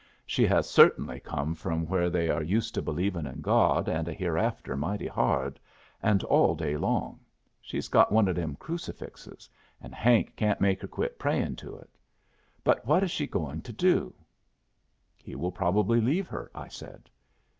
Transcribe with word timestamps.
She 0.25 0.47
has 0.47 0.67
cert'nly 0.67 1.19
come 1.19 1.53
from 1.53 1.85
where 1.85 2.09
they 2.09 2.27
are 2.27 2.41
used 2.41 2.73
to 2.73 2.81
believing 2.81 3.27
in 3.27 3.41
God 3.41 3.87
and 3.87 4.07
a 4.07 4.13
hereafter 4.13 4.75
mighty 4.75 5.05
hard, 5.05 5.59
and 6.01 6.23
all 6.23 6.55
day 6.55 6.75
long. 6.75 7.19
She 7.61 7.77
has 7.77 7.87
got 7.87 8.11
one 8.11 8.27
o' 8.27 8.33
them 8.33 8.55
crucifixes, 8.55 9.47
and 9.79 9.93
Hank 9.93 10.35
can't 10.35 10.59
make 10.59 10.81
her 10.81 10.87
quit 10.87 11.19
prayin' 11.19 11.55
to 11.57 11.75
it. 11.77 11.91
But 12.63 12.83
what 12.87 13.03
is 13.03 13.11
she 13.11 13.27
going 13.27 13.61
to 13.61 13.71
do?" 13.73 14.15
"He 15.21 15.35
will 15.35 15.51
probably 15.51 16.01
leave 16.01 16.27
her," 16.29 16.49
I 16.55 16.67
said. 16.69 17.07